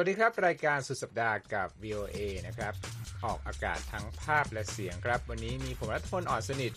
[0.00, 2.74] วัสดีครับ รายการสุดสัปดาห์กับ VOA นะครับ
[3.24, 6.72] ออกอากาศทั้งภาพและเสียงครับ วันนี้มีผมรัฐพลอ่อนสนิท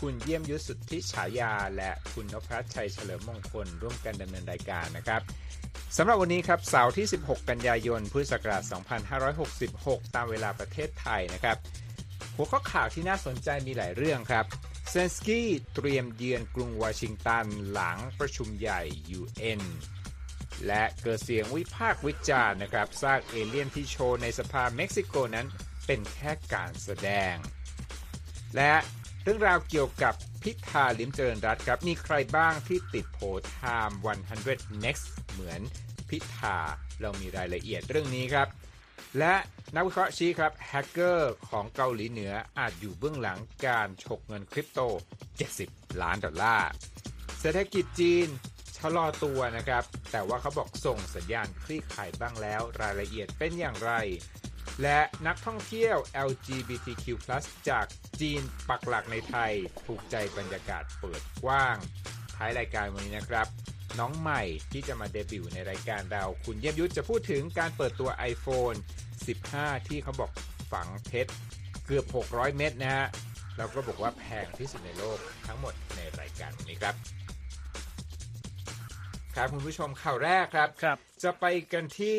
[0.00, 5.20] คุณเยี่ยมยุทธสุทธิฉายา และคุณนพรัชชัยเฉลิมมงคล ร่วมกันดำเนินรายการนะครับ
[5.96, 8.62] สำหรับวันนี้ครับเสาร์ที่ 16 กันยายน พุทธศักราช
[9.38, 11.56] 2566 ตามเวลาประเทศไทยนะครับ
[12.34, 14.44] หัวข้อข่าวที่น่าสนใจมีหลายเรื่องครับ
[14.90, 18.80] เซนสกี้เตรียมเยือนกรุงวอชิงตันหลังประชุมใหญ่
[19.18, 19.62] UN
[20.66, 25.46] และเกิดเสียงวิพากษ์วิจารณ์นะครับซากเอเลี่ยนที่โชว์ในสภาเม็กซิโกนั้น
[25.86, 27.34] เป็นแค่การแสดง
[28.56, 28.74] และ
[29.22, 33.98] เรื่องราวเกี่ยวกับพิธาลิ้มเจริญรัตน์ครับ มีใครบ้างที่ติดโพไทม์
[34.40, 35.60] 100 next เหมือน
[36.08, 36.56] พิธา
[37.00, 38.48] เรามีรายละเอียดเรื่องนี้ครับ
[39.18, 39.34] และ
[39.74, 44.80] นักวิเคราะห์ชี้ครับ แฮกเกอร์ของเกาหลีเหนืออาจอยู่เบื้องหลังการฉกเงินคริปโต
[45.40, 46.68] 70 ล้านดอลลาร์
[47.40, 48.28] เศรษฐกิจจีน
[48.82, 53.92] ชะลอตัวนะครับ แต่ว่าเขาบอกส่งสัญญาณคลี่คลายบ้างแล้ว รายละเอียดเป็นอย่างไร
[54.82, 55.96] และนักท่องเที่ยว
[56.28, 57.06] LGBTQ+
[57.68, 57.86] จาก
[58.20, 59.52] จีนปักหลักในไทย
[59.86, 61.76] ถูกใจบรรยากาศเปิดกว้าง
[62.36, 63.46] ท้ายรายการวันนี้นะครับ
[63.98, 68.78] น้องใหม่ที่จะมาเดบิวต์ในรายการเรา คุณเยี่ยมยุทธจะพูดถึงการเปิดตัว iPhone
[69.32, 70.30] 15 ที่เขาบอก
[70.72, 71.32] ฝังเพชร
[71.86, 73.06] เกือบ 600 เม็ดนะฮะ
[73.56, 76.94] เราก็บอกว่าแพงที่สุดในโลกทั้งหมดในรายการวันนี้ครับ
[79.36, 82.18] ครับคุณผู้ชมข่าวแรกครับครับจะไปกันที่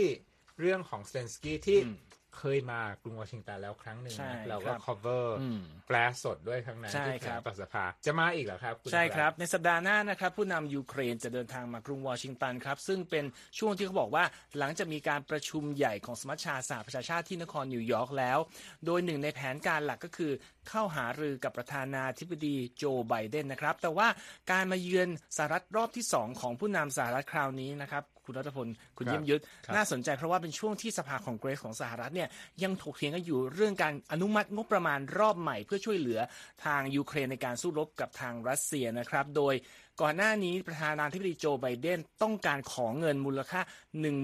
[0.59, 1.97] เรื่องของเซนสกี้ที่อืม
[2.38, 13.26] เคยมากรุงวอชิงตันแล้วครั้งหนึ่งใช่นะเราคก็รับ cover อืมแปลสดด้วยครั้งนั้นใช่ที่แถครัลบงต่อสภาจะมาอีกเหรอครับณใช่ครับ ในสัปดาห์หน้านะครับ ผู้นำยูเครนจะเดินทางมากรุงวอชิงตันครับ ซึ่งเป็น
[13.59, 14.23] ช่วงที่เขาบอกว่า
[14.58, 18.38] หลังจากมีการประชุมใหญ่ของสมัชชาสหประชาชาติที่นครนิวยอร์กแล้ว
[18.86, 20.32] โดยหนึ่งในแผนการหลักก็คือ
[20.70, 24.08] เข้าหารือกับประธานาธิบดีโจไบเดนนะครับ แต่ว่า
[24.52, 28.67] การมาเยือนสหรัฐรอบที่ 2 ของผู้นำสหรัฐคราวนี้นะครับคุณรัฐพล
[28.98, 32.30] คุณครับเยี่ยมยุทธครับน่าสนใจเพราะว่าเป็นช่วงที่สภาคองเกรสของสหรัฐเนี่ย
[32.64, 36.20] ยังถกเถียงกันอยู่เรื่องการอนุมัติงบประมาณรอบใหม่ เพื่อช่วยเหลือ
[36.66, 39.54] ทางยูเครนในการสู้รบกับทางรัสเซียนะครับ โดย
[40.02, 43.61] ก่อนหน้านี้ประธานาธิบดีโจไบเดนต้องการขอเงินมูลค่า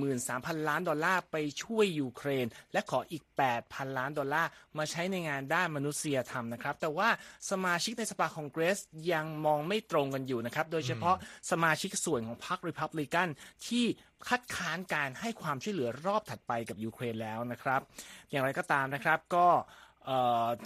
[0.02, 3.24] 13,000 ล้านดอลลาร์ไปช่วยยูเครน และขออีก
[3.62, 7.10] 8,000 ล้านดอลลาร์มาใช้ในงานด้านมนุษยธรรมนะครับ แต่ว่า
[7.52, 8.80] สมาชิกในสภาคองเกรส
[9.12, 11.16] ยังมองไม่ตรงกันอยู่นะครับ โดยเฉพาะ
[11.52, 13.28] สมาชิกส่วนของพรรคริพับลิกัน
[13.68, 13.86] ที่
[14.30, 17.82] คัดค้านการให้ความช่วยเหลือรอบถัดไปกับยูเครนแล้วนะครับ
[18.30, 19.48] อย่างไรก็ตามนะครับก็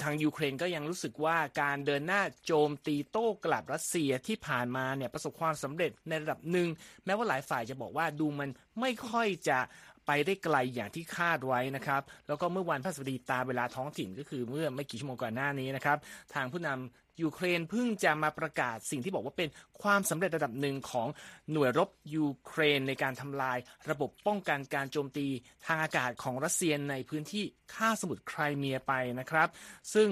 [0.01, 6.67] ทางยูเครนก็ยังรู้สึกว่าการเดินหน้าโจมตีโต้กลับรัสเซียที่ผ่านมาเนี่ยประสบความสำเร็จในระดับหนึ่ง
[7.05, 8.49] แม้ว่าหลายฝ่ายจะบอกว่าดูมัน
[8.79, 9.59] ไม่ค่อยจะ
[10.07, 15.97] ไปได้ไกลอย่างที่คาดไว้นะครับ แล้วก็เมื่อวันพฤหัสบดีตามเวลาท้องถิ่นก็คือเมื่อไม่กี่ชั่วโมงก่อนหน้านี้นะครับ
[16.33, 19.49] ทางผู้นำ ยูเครนเพิ่งจะมาประกาศสิ่งที่บอกว่าเป็น
[19.81, 21.07] ความสำเร็จระดับหนึ่งของ
[21.51, 23.57] หน่วยรบยูเครนในการทำลาย
[23.89, 25.27] ระบบป้องกันการโจมตี
[25.65, 29.47] ทางอากาศของรัสเซียในพื้นที่คาสมุทรไครเมียไปนะครับ
[29.93, 30.07] ซึ่ง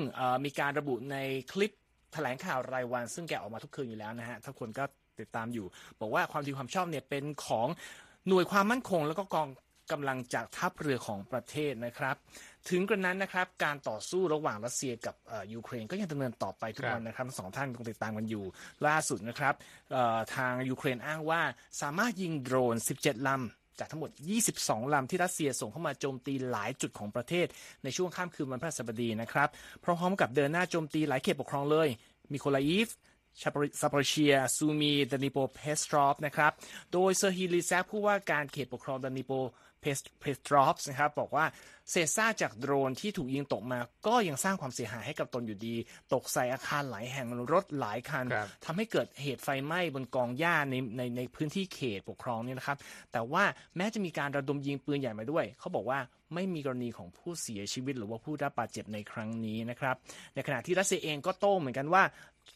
[0.45, 1.17] มีการระบุใน
[1.51, 1.71] คลิป
[2.13, 4.83] แถลงข่าวรายวัน ซึ่งแกออกมาทุกคืนอยู่แล้วนะฮะทุกคนก็
[5.19, 5.65] ติดตามอยู่
[6.01, 7.67] บอกว่าความดีความชอบเนี่ยเป็นของ
[8.27, 9.47] หน่วยความมั่นคงแล้วก็กอง
[9.91, 12.15] กำลังจากทัพเรือของประเทศนะครับ
[12.69, 18.45] ถึงกระนั้นนะครับ การต่อสู้ระหว่างรัสเซียกับเอ่อยูเครนก็ยังดำเนินต่อไปทุกวันนะครับทั้งสองท่านคงติดตามกันอยู่
[18.87, 19.53] ล่าสุดนะครับ
[19.91, 21.41] เอ่อทางยูเครนอ้างว่า
[21.81, 24.11] สามารถยิงโดรน 17 ลำจากทั้งหมด
[24.51, 27.47] 22 ลำที่รัสเซียส่งเข้ามาโจมตีหลายจุดของประเทศ
[27.83, 29.49] ในช่วงข้ามคืนวันพฤหัสบดีนะครับ
[29.83, 31.87] พร้อมๆกับเดินหน้าโจมตีหลายเขตปกครองเลย
[32.31, 32.87] มิโคลาอีฟ
[33.41, 36.51] ชาปริซาปริเชีย ซูมีดานิโป เพสทรอฟนะครับ
[36.93, 39.31] โดยเซอร์ฮิลิแซกผู้ว่าการเขตปกครองดานิโป
[39.81, 41.45] เพสเพสทรอฟนะครับบอกว่า
[41.91, 45.75] เศษซากจากโดรนที่ถูกยิงตกมา ก็ยังสร้างความเสียหายให้กับตนอยู่ดี
[46.13, 52.77] ตกใส่อาคารหลายแห่งรถหลายคันครับทำให้เกิดเหตุไฟไหม้บนกองหญ้าในในในพื้นที่เขตปกครองเนี่ยนะครับ
[53.11, 53.43] แต่ว่า
[53.77, 55.99] แม้จะมีการระดมยิงปืนใหญ่มาด้วย เขาบอกว่า
[56.35, 59.95] ไม่มีกรณีของผู้เสียชีวิตหรือว่าผู้ได้รับบาดเจ็บในครั้งนี้นะครับ
[60.35, 62.03] ในขณะที่รัสเซียเองก็โต้เหมือนกันว่า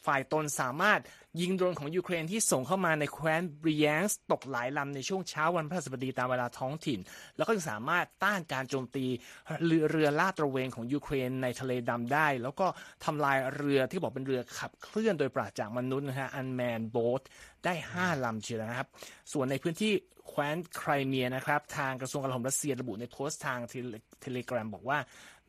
[0.05, 0.99] ฝ่ายตนสามารถ
[1.41, 6.99] ยิงโดรนของยูเครนที่ส่งเข้ามาในแคว้นบริแยงส์ตกหลายลำในช่วงเช้าวันพฤหัสบดีตามเวลาท้องถิ่น
[7.37, 9.05] แล้วก็ยังสามารถต้านการโจมตี
[9.65, 12.67] เรือเรือลาดตระเวนของยูเครนในทะเลดำได้ แล้วก็
[13.05, 17.21] ทำลายเรือที่บอกเป็นเรือขับเคลื่อนโดยปราศจากมนุษย์นะฮะ unmanned boat
[17.65, 18.89] ได้ 5 ลำเชียวนะครับ
[19.33, 19.93] ส่วนในพื้นที่
[20.29, 23.59] แคว้นไครเมียนะครับ ทางกระทรวงกลาโหมรัสเซียระบุในโพสต์ทาง
[24.21, 24.99] เทเลกรามบอกว่า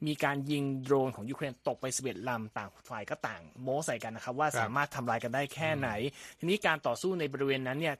[0.07, 5.91] มีการยิงโดรนของยูเครนตกไป11ลำต่างฝ่ายก็ต่าง โม้ใส่กันนะครับ ว่าครับสามารถทำลายกันได้แค่ไหน
[6.39, 7.97] ทีนี้การต่อสู้ในบริเวณนั้นเนี่ย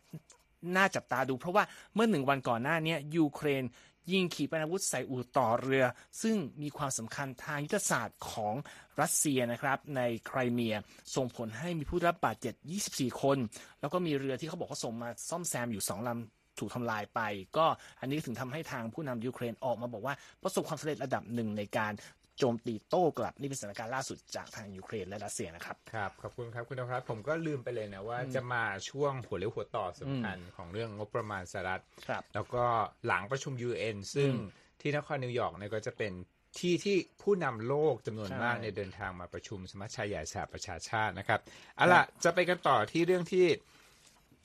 [0.77, 1.65] น่าจับตาดู เพราะว่า
[1.95, 3.65] เมื่อหนึ่งวันก่อนหน้าเนี้ยูเครน
[4.13, 5.85] ยิงขีปนาวุธใส่อู่ต่อเรือ
[6.23, 8.55] ซึ่งมีความสำคัญทางยุทธศาสตร์ของ
[9.01, 10.77] รัสเซียนะครับในไครเมีย
[11.15, 12.55] ส่งผลให้มีผู้ได้รับบาดเจ็บ
[12.89, 13.39] 24 คน
[13.81, 17.21] แล้วก็มีเรือที่เขาบอกเขาส่งมาซ่อมแซมอยู่ 2ลำ ถูกทำลายไป
[17.57, 17.67] ก็
[18.01, 21.95] อันนี้ถึงทำให้ทางผู้นำยูเครนออกมาบอกว่าประสบความสำเร็จระดับหนึ่งในการ
[22.39, 32.65] โจมตีโต้กลับนี่เป็นสถานการณ์ล่าสุดจากทางยูเครนและรัสเซียนะครับครับขอบคุณครับคุณนภัสผมก็ลืมไปเลยนะว่าจะมาช่วงหัวเลี้ยวหัวต่อสำคัญของเรื่องงบประมาณสหรัฐครับ แล้วก็
[33.07, 34.49] หลังประชุม UN ซึ่งอืม
[34.81, 36.13] ที่นครนิวยอร์กเนี่ยก็จะเป็น
[36.59, 41.41] ที่ที่ผู้นำโลกจำนวนใช่มากเนี่ยเดินทางมาประชุมสมัชชาใหญ่สหประชาชาตินะครับ
[41.77, 43.47] เอาล่ะจะไปกันต่อที่เรื่องที่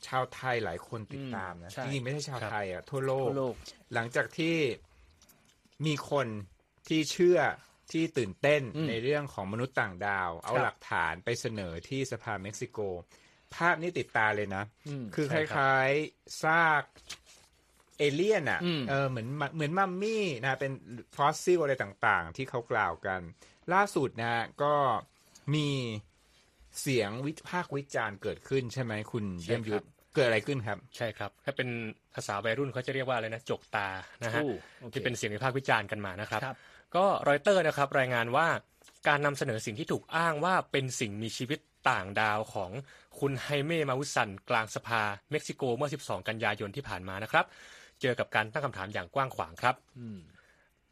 [0.08, 3.56] ชาวไทยหลายคนติดตามนะใช่จริงๆไม่ใช่ชาวครับไทยอะทั่วโลกทั่วโลก
[3.94, 4.56] หลังจากที่
[5.86, 6.28] มีคน
[6.88, 7.40] ที่เชื่อ
[7.92, 12.80] ที่ตื่นเต้นอืมในเรื่องของมนุษย์ต่างดาว เอาครับหลักฐานไปเสนอที่สภาเม็กซิโก
[13.56, 16.84] ภาพนี้ติดตาเลยนะอืมคือคใช่ครับล้ายๆซาก
[17.98, 20.72] เอเลี่ยนอะอืมเออเหมือนเหมือนมัมมี่นะเป็น
[21.18, 23.22] ฟอสซิลอะไรต่างๆ ที่เขากล่าวกัน
[23.74, 24.76] ล่าสุดนะฮะก็
[25.56, 25.70] มี
[26.82, 29.86] เสียงวิพากษ์วิจารณ์เกิดขึ้นใช่ไหมคุณเยี่ยมยุทธ
[30.16, 31.70] เกิดอะไรขึ้นครับ ใช่ครับ ถ้าเป็น
[32.16, 33.88] ภาษาวัยรุ่นเขาจะเรียกว่าอะไรนะจกตา
[34.24, 34.52] นะฮะอู้
[34.82, 36.58] โอเคที่เป็นเสียงวิพากษ์วิจารณ์กันมานะครับครับ
[36.96, 38.48] ก็รอยเตอร์นะครับ รายงานว่า
[39.08, 41.60] การนำเสนอสิ่งที่ถูกอ้างว่าเป็นสิ่งมีชีวิต
[41.90, 42.72] ต่างดาวของ
[43.20, 45.02] คุณไฮเม่เมาส์ซานกลางสภา
[45.32, 47.46] เม็กซิโกเมื่อ 12 กันยายนที่ผ่านมานะครับ
[48.02, 50.18] เจอกับการตั้งคำถามอย่างกว้างขวางครับอืม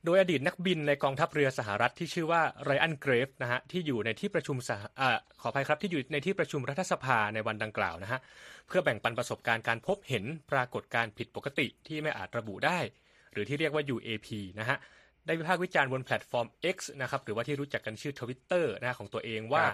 [0.06, 5.02] โดยอดีตนักบินในกองทัพเรือสหรัฐที่ชื่อว่าไรอันเกรฟนะฮะที่อยู่ในที่ประชุมสหอ
[5.42, 8.20] ขออภัยครับที่อยู่ในที่ประชุมรัฐสภาในวันดังกล่าวนะฮะ
[8.68, 12.80] เพื่อแบ่งปันประสบการณ์การพบเห็นปรากฏการณ์ผิดปกติที่ไม่อาจระบุได้
[13.34, 14.28] หรือที่เรียกว่า UAP
[14.60, 14.78] นะฮะ
[15.26, 19.66] ได้วิพากษ์วิจารณ์บนแพลตฟอร์ม X นะครับหรือว่าที่รู้จักกันชื่อ Twitter นะของตัวเองว่า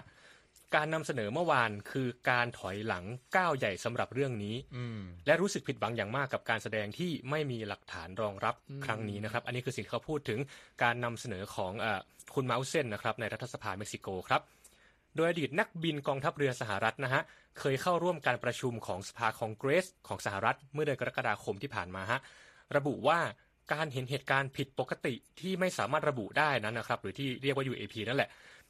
[0.76, 3.06] การนำเสนอเมื่อวานคือการถอยหลัง
[3.38, 10.40] ก้าวใหญ่สำหรับเรื่องนี้อืมและรู้สึกผิดหวังอย่างมากกับการแสดงที่ไม่มีหลักฐานรองรับครั้งนี้นะครับ อันนี้คือสิ่งที่เขาพูดถึง
[10.84, 12.02] การนำเสนอของเออ
[12.36, 14.42] คุณเมาส์เซนนะครับในรัฐสภาเม็กซิโกครับ
[15.16, 17.22] โดยอดีตนักบินกองทัพเรือสหรัฐนะฮะ
[17.60, 22.20] เคยเข้าร่วมการประชุมของสภาคองเกรส ของสหรัฐเมื่อเดือนกรกฎาคมที่ผ่านมาฮะ
[22.76, 23.20] ระบุว่า
[23.74, 28.30] การเห็นเหตุการณ์ผิดปกติที่ไม่สามารถระบุได้นั้นนะครับ หรือที่เรียกว่า UAP นั่นแหละ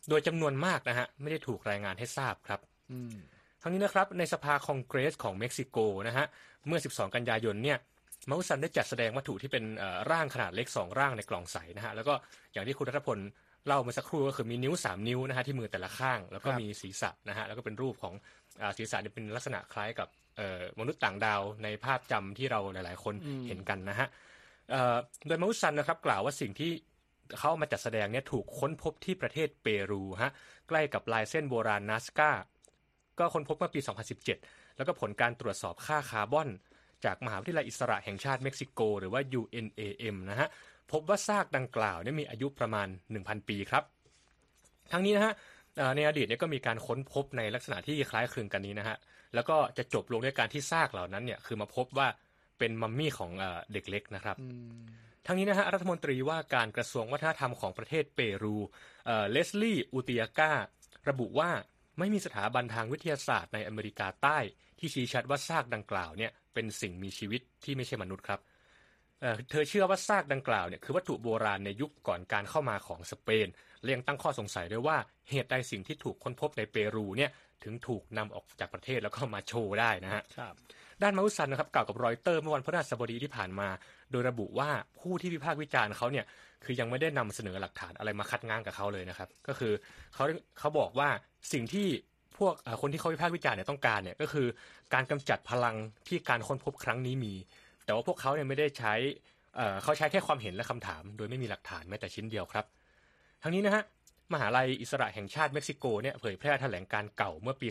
[0.10, 2.60] โดยจำนวนมากนะฮะไม่ได้ถูกรายงานให้ทราบครับ
[2.92, 3.14] อืม
[3.62, 6.26] ทั้งนี้นะครับในสภาคองเกรสของเม็กซิโกนะฮะ
[6.68, 7.78] เมื่อ 12 กันยายนเนี่ย
[8.28, 12.14] เมาสันได้จัดแสดงวัตถุที่เป็นเอ่อร่างขนาดเล็ก 2 ร่างในกล่องใสนะฮะแล้วก็
[12.54, 13.20] อย่างที่คุณรัฐพล
[13.68, 18.14] เล่าเมื่อสักครู่ก็คือมีนิ้ว 3 นิ้วนะฮะที่มือแต่ละข้าง แล้วก็ครับมีศีรษะนะฮะแล้วก็เป็นรูปของ
[18.62, 20.08] อาศีรษะเนี่ยเป็นลักษณะคล้ายกับ
[20.38, 23.14] เอ่อมนุษย์ต่างดาวในภาพจำที่เราหลาย ๆ คน
[23.48, 24.08] เห็นกันนะฮะ
[24.72, 24.98] เอ่อ
[25.28, 26.72] โดยเมาสันนะครับกล่าวว่าสิ่งที่
[27.38, 30.32] เขาเอามาจัดแสดงเนี่ยถูกค้นพบที่ประเทศเปรูฮะ
[30.68, 32.32] ใกล้กับลายเส้นโบราณนัสกา
[33.20, 33.80] ก็ค้นพบเมื่อปี
[34.28, 36.50] 2017 แล้วก็ผลการตรวจสอบค่าคาร์บอน
[37.06, 40.48] จากมหาวิทยาลัยอิสระแห่งชาติเม็กซิโก หรือว่า UNAM นะฮะ
[40.92, 42.88] พบว่าซากดังกล่าวเนี่ยมีอายุประมาณ
[43.18, 43.84] 1,000 ปีครับ
[44.92, 45.34] ทั้งนี้นะฮะ
[45.96, 48.98] ในอดีตเนี่ยก็มีการค้นพบในลักษณะที่คล้ายคลึงกันนี้นะฮะ
[49.36, 52.08] แล้วก็จะจบลงด้วยการที่ซากเหล่านั้นเนี่ยคือมาพบว่า
[52.60, 53.32] เป็นมัมมี่ของ
[53.74, 54.38] เด็กเล็กนะครับ
[55.26, 58.56] ทั้งนี้นะฮะรัฐมนตรีว่าการกระทรวงวัฒนธรรมของประเทศเปรู
[59.32, 60.52] เลสลี่อูติยากา
[61.10, 61.52] ระบุว่า
[62.00, 64.38] ไม่มีสถาบันทางวิทยาศาสตร์ในอเมริกาใต้
[64.80, 68.40] ที่ชี้ชัดว่าซากดังกล่าวเนี่ยเป็นสิ่งมีชีวิตที่ไม่ใช่มนุษย์ครับ
[69.22, 73.48] เอ่อเธอเชื่อว่าซากดังกล่าวเนี่ยคือวัตถุโบราณในยุคก่อนการเข้ามาของสเปน
[73.82, 74.98] และยังตั้งข้อสงสัยด้วยว่า
[75.30, 77.32] เหตุใดสิ่งที่ถูกค้นพบในเปรูเนี่ย
[77.64, 80.54] ถึงถูกนำออกจากประเทศแล้วก็มาโชว์ได้นะฮะครับ
[81.02, 83.70] ด้านมาอุสันนะครับกล่าวกับรอยเตอร์เมื่อวันพฤหัสบดีที่ผ่านมา
[84.12, 84.70] โดยระบุว่า
[85.00, 86.26] ผู้ที่วิพากษ์วิจารณ์เขาเนี่ย
[86.66, 89.74] คือยังไม่ได้นำเสนอหลักฐานอะไรมาคัดง้างกับเขาเลยนะครับ ก็คือ
[90.14, 90.24] เขา
[90.60, 91.10] เขาบอกว่า
[91.54, 91.88] สิ่งที่
[92.38, 94.48] พวกคนที่เขาวิพากษ์วิจารณ์เนี่ยต้องการเนี่ยก็คือ
[94.94, 95.76] การกำจัดพลัง
[96.08, 97.34] ที่การค้นพบครั้งนี้มี
[97.86, 98.94] แต่ว่าพวกเขาเนี่ยไม่ได้ใช้
[99.84, 102.66] เขาใช้แค่ความเห็นและคำถาม โดยไม่มีหลักฐานแม้แต่ชิ้นเดียวครับ
[103.44, 103.84] ทั้งนี้นะฮะ
[104.34, 107.68] มหาลัยอิสระแห่งชาติเม็กซิโกเนี่ยเผยแพร่แถลงการณ์เก่าเมื่อปี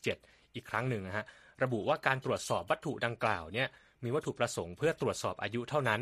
[0.00, 1.24] 2017 อีกครั้งหนึ่งนะฮะ
[1.62, 3.68] ระบุว่าการตรวจสอบวัตถุดังกล่าวเนี่ย
[4.04, 6.00] มีวัตถุประสงค์เพื่อตรวจสอบอายุเท่านั้น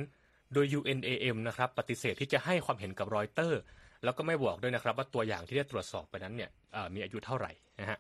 [0.53, 3.61] โดย UNAM นะครับปฏิเสธที่จะให้ความเห็นกับรอยเตอร์
[4.05, 7.99] แล้วก็ไม่บอกด้วยนะครับว่าตัวอย่างที่ได้ตรวจสอบไปนั้นเนี่ยเอ่อมีอายุเท่าไหร่นะฮะ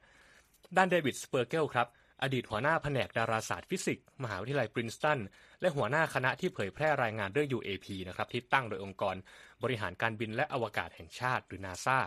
[0.76, 1.86] ด้านเดวิดสเปอร์เกลครับ
[2.22, 5.20] อดีตหัวหน้าแผนกดาราศาสตร์ฟิสิกส์มหาวิทยาลัยปรินสตัน
[5.60, 9.16] และหัวหน้าคณะที่เผยแพร่รายงานเรื่อง UAP นะครับที่ตั้งโดยองค์กร
[9.62, 11.98] บริหารการบินและอวกาศแห่งชาติหรือนาซา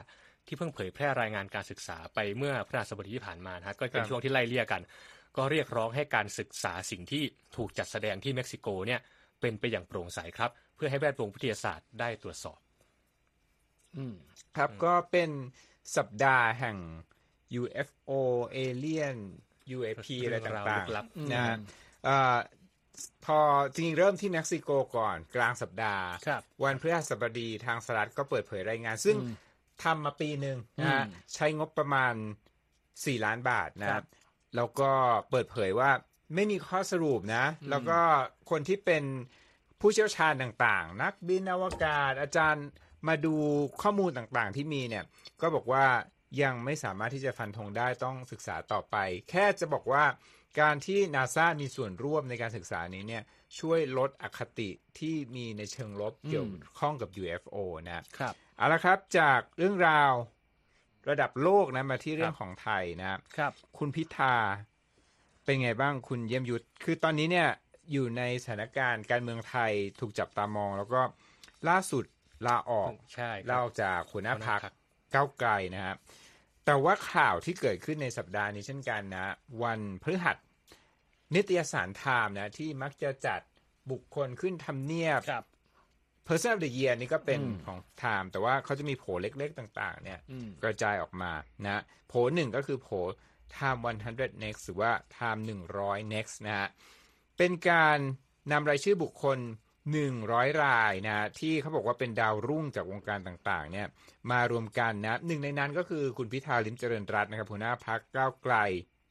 [0.48, 4.82] ที่เพิ่งเผยแพร่รายงานการศึกษาไปเมื่อพฤหัสบดีที่ผ่านมานะฮะก็เป็นครับช่วงที่ไล่เลี่ยกัน
[5.38, 7.24] ก็เรียกร้องให้การศึกษาสิ่งที่
[7.56, 9.00] ถูกจัดแสดงที่เม็กซิโกเนี่ย
[9.42, 12.60] เป็นไปอย่างโปร่งใสครับ เพื่อให้แวดวงวิทยาศาสตร์ได้ตรวจสอบ
[13.98, 14.16] อืม
[14.58, 15.30] ครับก็เป็น
[15.98, 16.78] สัปดาห์แห่ง
[17.62, 18.12] UFO
[18.56, 19.18] Alien
[19.76, 21.58] UAP เรื่อะไรองราวต่างลึกลับๆนะฮะ
[22.06, 22.38] เอ่อ
[23.26, 23.40] พอ
[23.74, 29.34] จริงๆเริ่มที่เม็กซิโกก่อนกลางสัปดาห์ครับวันพฤหัสบดีทางสหรัฐก็เปิดเผยรายงาน ซึ่งอืม
[29.84, 32.14] ทำมาปีหนึ่งนะฮะอืมใช้งบประมาณ
[32.70, 34.04] 4 ล้านบาทนะคครัรับบ
[34.56, 34.92] แล้วก็
[35.30, 35.92] เปิดเผยว่า
[36.36, 38.00] ไม่มีข้อสรุปนะ แล้วก็
[38.50, 39.04] คนที่เป็น
[39.82, 42.68] ผู้เชี่ยวชาญต่างๆ นักบินอวกาศอาจารย์
[43.08, 43.36] มาดู
[43.82, 45.04] ข้อมูลต่างๆ ที่มีเนี่ย
[45.42, 45.86] ก็บอกว่า
[46.42, 48.96] ยังไม่สามารถที่จะฟันธงได้ต้องศึกษาต่อไป
[49.30, 50.06] แค่จะบอกว่า
[50.60, 53.24] การที่นาซามีส่วนร่วมในการศึกษานี้เนี่ย
[53.60, 54.70] ช่วยลดอคติ
[55.00, 56.46] ที่มีในเชิงลบเกี่ยว
[56.80, 60.12] ข้องกับ UFO นะครับเอาละครับจากเรื่องราว
[61.10, 64.36] ระดับโลกนะมาที่เรื่องของไทยนะครับครับ คุณพิธา
[65.44, 67.50] เป็นไงบ้างคุณเยี่ยมยุทธคือตอนนี้เนี่ย
[67.92, 71.02] อยู่ในสถานการณ์การเมืองไทยถูกจับตามอง แล้วก็
[71.70, 72.06] ล่าสุด
[72.48, 74.74] ลาออกใช่ครับลาออกจากหัวหน้าพักหัวหน้าพรรค
[75.14, 75.98] ก้าวไกลนะครับ
[76.66, 79.34] แต่ว่าข่าวที่เกิดขึ้นในสัปดาห์นี้เช่นกันนะ
[79.64, 80.38] วันพฤหัส
[81.36, 83.42] นิตยสารไทม์นะที่มักจะจัด
[83.92, 85.46] บุคคลขึ้นทำเนียบครับ
[86.28, 91.32] Person of the Year นี่ก็เป็นอืมของ Time แต่ว่าเขาจะมีโผล่เล็กๆต่างๆ เนี่ยอืมกระจายออกมา
[91.66, 93.00] นะโผล่หนึ่งก็คือโผล่
[93.56, 93.80] Time
[94.12, 95.42] 100 next หรือว่า Time
[95.76, 96.70] 100 next นะฮะ
[97.38, 97.98] เป็นการ
[98.52, 99.40] นำรายชื่อบุคคล
[100.02, 103.88] 100 รายนะที่เขาบอกว่าเป็นดาวรุ่งจากวงการต่างๆ เนี่ย
[104.32, 108.56] มารวมกันนะหนึ่งในนั้นก็คือคุณพิธาลิมเจริญรัตน์นะครับหัวหน้าพรรคก้าวไกล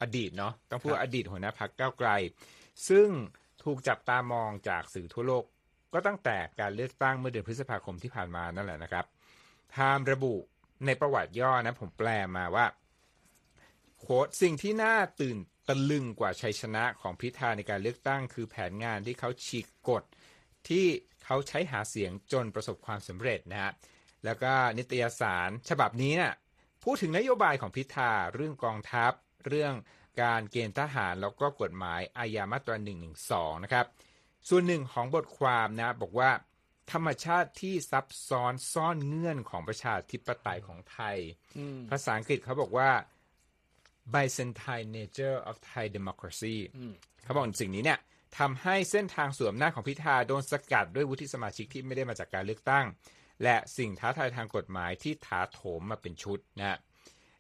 [0.03, 2.09] อดีตเนาะต้องพูดว่าอดีตหัวหน้าพรรคก้าวไกล
[2.89, 3.09] ซึ่ง
[3.65, 5.45] ถูกจับตามองจากสื่อทั่วโลก
[5.95, 9.05] ก็ตั้งแต่การเลือกตั้งเมื่อเดือนพฤษภาคมที่ผ่านมานั่นแหละนะครับ
[9.73, 10.35] ไทม์ระบุ
[10.87, 12.67] ในประวัติย่อนะผมแปลมาว่า
[14.01, 15.37] quote สิ่งที่น่าตื่น
[15.69, 20.03] ตะลึงกว่าชัยชนะของพิธาในการเลือกตั้ง คือแผนงานที่เขาฉีกกฎ
[20.69, 20.87] ที่
[21.25, 23.73] เขาใช้หาเสียงจนประสบความสำเร็จนะฮะ
[24.25, 26.35] แล้วก็นิตยสารฉบับนี้นะ่ะ
[26.83, 29.13] พูดถึงนโยบายของพิธาเรื่องกองทัพ
[29.47, 29.75] เรื่อง
[30.23, 32.95] การเกณฑ์ทหารแล้วก็กฎหมายอาญามาตรา1นึ
[33.65, 33.87] นะครับ
[34.49, 36.31] ส่วนหนึ่งของบทความนะบอกว่า
[36.93, 41.17] ธรรมชาติที่ซับซ้อนซ่อนเงื่อนของประชาธิปไตยของไทย
[41.59, 42.91] อืมภาษาอังกฤษเขาบอกว่า
[44.13, 46.93] Byzantine nature of Thai democracy อืม
[47.25, 47.99] เขาบอกสิ่งนี้เนี่ย
[48.39, 52.87] ทำให้เส้นทางสวมหน้าจของพิธาโดนสกัดด้วยวุฒิสมาชิกที่ไม่ได้มาจากการเลือกตั้ง
[53.43, 56.79] และสิ่งท้าทายทางกฎหมายที่ถาโถมมาเป็นชุดนะ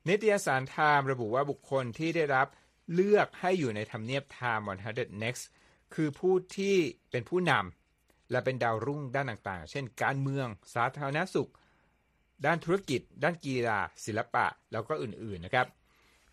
[0.08, 2.46] นิตยสารไทม์ระบุว่าบุคคลที่ได้รับ
[2.94, 5.44] เลือกให้อยู่ในทำเนียบ Time 100 Next
[5.94, 6.76] คือผู้ที่
[7.10, 11.50] เป็นผู้นำและเป็นดาวรุ่งด้านต่างๆ เช่น การเมืองสาธารณสุข
[12.46, 15.66] ด้านธุรกิจ ด้านกีฬาศิลปะ แล้วก็อื่นๆนะครับ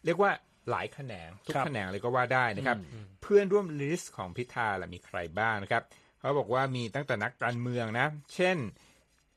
[0.05, 0.31] เรียกว่า
[0.69, 2.77] หลายแขนงทุกครับแขนงเลยก็ว่าได้นะครับ
[3.21, 5.83] เพื่อนร่วม list ของพิธาล่ะมีใครบ้างนะครับ
[6.19, 8.57] เขาบอกว่ามีตั้งแต่นักการเมืองนะ เช่น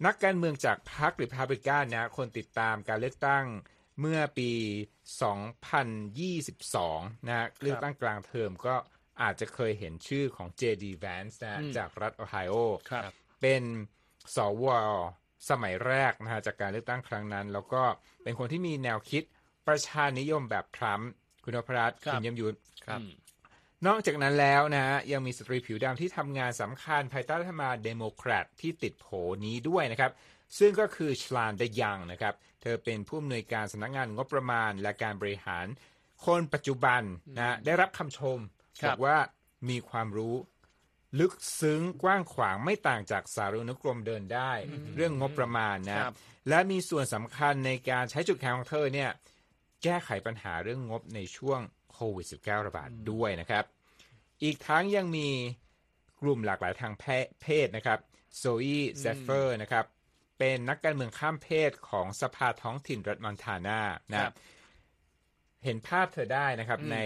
[0.06, 3.44] นักการเมืองจากพรรคหรือพาบริการนะคนติดตามการเลือกตั้ง
[4.00, 4.50] เมื่อปี
[6.34, 8.74] 2022 นะเลือกตั้งกลางเทอมก็
[9.22, 10.84] อาจจะเคยเห็นชื่อของ J.D.
[11.02, 12.54] Vance นะอืมจากรัฐโอไฮโอ
[12.90, 13.62] ครับเป็น
[14.36, 14.64] สว
[15.50, 17.82] สมัยแรกนะฮะจากการเลือกตั้งครั้งนั้น แล้วก็
[18.22, 19.22] เป็นคนที่มีแนวคิด
[19.68, 21.10] ประชานิยมแบบทรัมป์
[21.44, 23.12] คุณนพรัตน์ครับคุณเยี่ยมยุทธครับอืม
[23.86, 29.06] นอกจากนั้นแล้วนะฮะยังมีสตรีผิวดำที่ทำงานสำคัญภายใต้รัฐบาลเดโมแครตที่ติดโผ
[29.44, 30.12] นี้ด้วยนะครับ
[30.58, 35.66] ซึ่งก็คือ Shalanda Young นะครับ เธอเป็นผู้อำนวยการสำนักงานงบประมาณและการบริหาร
[36.24, 37.02] คนปัจจุบัน
[37.36, 39.16] นะได้รับคำชมครั บบอกว่า
[39.68, 40.36] มีความรู้
[41.20, 44.52] ลึกซึ้งกว้างขวางไม่ต่างจากสารานุกรมเดินได้
[44.96, 46.14] เรื่องงบประมาณนะครับ
[46.48, 49.10] และมีส่วนสำคัญในการใช้จุดแข็งของเธอเนี่ย
[49.82, 51.60] แก้ไขปัญหาเรื่องงบในช่วง
[51.92, 53.64] โควิด -19 ระบาดด้วยนะครับ
[54.42, 55.28] อีกทั้งยังมี
[56.20, 57.04] กลุ่มหลากหลายทางเพ
[57.42, 57.98] เพศนะครับ
[58.36, 59.84] Zooey Zephyr นะครับ
[60.38, 63.80] เป็นนักการเมืองข้ามเพศของสภาท้องถิ่นรัฐมอนทานา
[64.12, 64.36] นะคครัรับบ
[65.64, 66.98] เห็นภาพเธอได้นะครับใน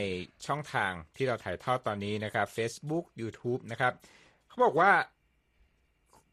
[0.47, 3.93] ช่องทางที่เราถ่ายทอดตอนนี้นะครับ Facebook YouTube นะครับ
[4.49, 4.93] เขาบอกว่า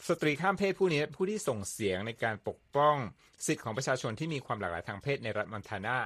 [0.08, 2.96] สตรีข้ามเพศผู้นี้ผู้ที่ส่งเสียงในการปกป้อง
[3.46, 5.98] สิทธิของประชาชนที่มีความหลากหลายทางเพศในรัฐมอนทานา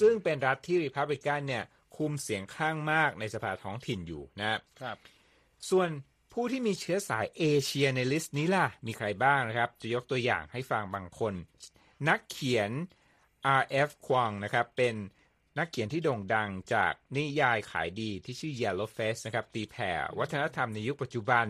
[0.00, 1.64] ซึ่งเป็นรัฐที่ริพับลิกันเนี่ย
[1.96, 4.96] คุมเสียงข้างมากในสภาท้องถิ่นอยู่นะครับครับ
[5.70, 5.88] ส่วน
[6.32, 11.34] ผู้ที่มีเชื้อสายเอเชียใน list นี้ล่ะ มีใครบ้างนะครับ จะยกตัวอย่างให้ฟังบางคน
[12.08, 12.70] นักเขียน
[13.60, 13.90] R.F.
[14.06, 14.94] ควงนะครับ เป็น
[15.58, 21.46] นักเขียนที่โด่งดังจากนิยายขายดีที่ชื่อ Yellow Face นะครับ ตีแผ่วัฒนธรรมในยุคปัจจุบัน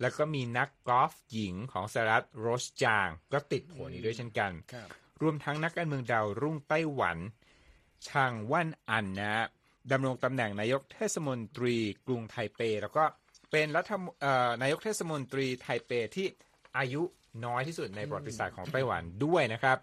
[0.00, 4.88] แล้วก็มีนักกอล์ฟหญิงของสหรัฐโรสจาง ก็ติดโผล่นี้ด้วยเช่นกันครับ
[5.22, 7.18] รวมทั้งนักการเมืองดาวรุ่งไต้หวัน
[8.08, 9.46] ชางว่านอันนะฮะ
[9.92, 13.04] ดำรงตำแหน่งนายกเทศมนตรีกรุงไทเป แล้วก็
[13.50, 16.26] เป็นรัฐมเอ่อนายกเทศมนตรีไทเปที่
[16.78, 17.02] อายุ
[17.44, 19.76] น้อยที่สุดในประวัติศาสตร์ของไต้หวันด้วยนะครับ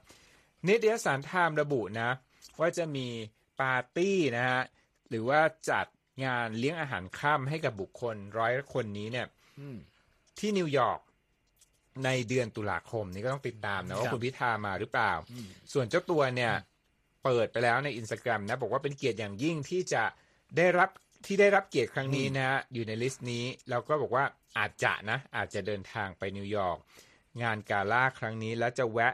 [0.67, 2.09] นิตยสารไทม์ระบุนะ
[2.59, 3.07] ว่าจะมี
[3.61, 4.61] ปาร์ตี้นะฮะ
[5.09, 5.39] หรือว่า
[5.69, 5.85] จัด
[6.25, 9.27] งานเลี้ยงอาหารค่ำให้กับบุคคลร้อยคนนี้เนี่ย
[9.59, 9.77] อืม
[10.39, 10.99] ที่นิวยอร์ก
[12.05, 15.13] ในเดือนตุลาคมนี้ก็ต้องติดตามนะว่าครับคุณพิธามาหรือเปล่า
[15.73, 16.53] ส่วนเจ้าตัวเนี่ย
[17.23, 20.03] เปิดไปแล้วในอินสตาแกรมนะ บอกว่าเป็นเกียรติอย่างยิ่งที่จะ
[20.57, 20.89] ได้รับ
[21.25, 24.25] ที่ได้รับเกียรติครั้งนี้นะฮะอยู่ใน list นี้ แล้วก็บอกว่า
[24.57, 26.77] อาจจะนะ อาจจะเดินทางไปนิวยอร์ก
[27.41, 29.13] งานกาล่าครั้งนี้ แล้วจะแวะ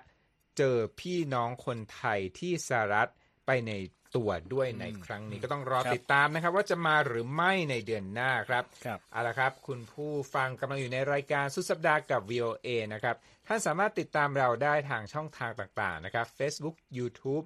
[0.57, 3.09] เจอพี่น้องคนไทยที่สหรัฐ
[3.45, 3.71] ไปใน
[4.15, 13.15] ตัวด้วยในครั้งนี้ก็ต้องรอครับติดตามนะครับ ว่าจะมาหรือไม่ในเดือนหน้าครับครับเอาละครับ คุณผู้ฟังกำลังอยู่ในรายการสุดสัปดาห์กับ VOA นะครับ
[13.47, 17.45] ท่านสามารถติดตามเราได้ทางช่องทางต่างๆนะครับ Facebook YouTube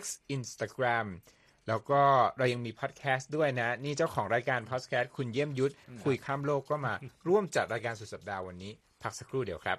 [0.00, 0.02] X
[0.36, 1.06] Instagram
[1.68, 2.02] แล้วก็
[2.38, 6.94] เรายังมีพอดแคสต์ด้วยนะ นี่เจ้าของรายการพอดแคสต์คุณเยี่ยมยุทธคุยข้ามโลกก็มา
[7.28, 9.78] ร่วมจัดรายการสุดสัปดาห์วันนี้ พักสักครู่เดียวครับ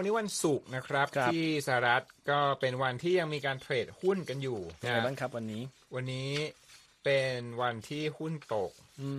[0.00, 5.62] วันนี้วันศุกร์นะครับครับที่สหรัฐก็เป็นวันที่ยังมีการเทรดหุ้นกันอยู่เป็นนะไงบ้างครับวันนี้
[5.94, 6.30] วันนี้
[7.04, 8.72] เป็นวันที่หุ้นตก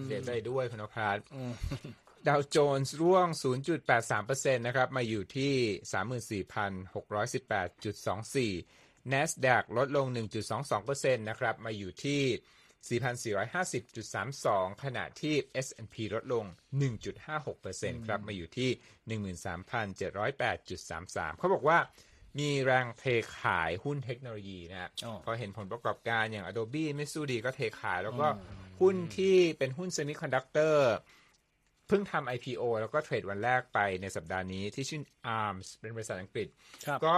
[0.06, 1.18] เสียใจด้วยคุณนภัส
[2.28, 3.28] ดาวโจนส์ร่วง
[3.92, 6.44] 0.83%นะครับ มาอยู่ที่
[8.50, 10.08] 34,618.24 NASDAQ ลดลง
[10.62, 12.22] 1.22%นะครับ มาอยู่ที่
[12.90, 15.36] 4,450.32 ขณะที่
[15.66, 16.46] S&P ลดลง
[17.26, 18.70] 1.56%ครับ มาอยู่ที่
[19.98, 21.78] 13,708.33 เขาบอกว่า
[22.40, 23.04] มีแรงเท
[23.40, 28.28] ขายหุ้นเทคโนโลยีนะฮะอ๋อพอเห็นผลประกอบการอย่าง Adobe ไม่สู้ดีก็เทขาย แล้วก็
[28.82, 30.92] หุ้นที่เป็นหุ้นเซมิคอนดักเตอร์
[31.88, 35.02] เพิ่งทำ IPO แล้วก็เทรดวันแรกไปในสัปดาห์นี้ที่ชื่อ
[35.42, 36.48] Arm เป็นบริษัทอังกฤษ
[36.86, 37.18] ครับก็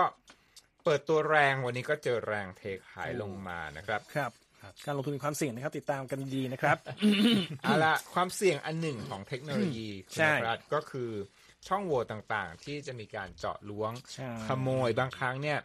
[0.84, 4.32] เปิดตัวแรงวันนี้ก็เจอแรงเทขายลงมานะครับครับ
[4.86, 6.77] การลงทุนมีความเสี่ยงนะครับ ติดตามกันดีนะครับ
[7.63, 11.12] เอาละความเสี่ยงอันหนึ่งของเทคโนโลยีคุณใช่นภัสก็คือ
[11.67, 15.60] ช่องโหว่ต่างๆ ที่จะมีการเจาะล้วงใช่ขโมยบางครั้งเนี่ย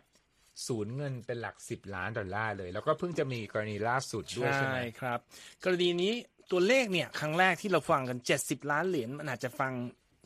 [0.67, 5.19] สูญเงินเป็นหลักสิบล้านดอลลาร์เลย แล้วก็เพิ่งจะมีกรณีล่าสุดด้วยใช่ไหมครับ
[5.65, 6.15] กรณีนี้
[6.51, 9.73] ตัวเลขเนี่ย ครั้งแรกที่เราฟังกัน 70 ล้านเหรียญมันอาจจะฟัง